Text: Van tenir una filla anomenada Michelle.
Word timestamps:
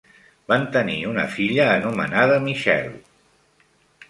Van 0.51 0.63
tenir 0.75 0.95
una 1.11 1.25
filla 1.35 1.69
anomenada 1.75 2.41
Michelle. 2.47 2.97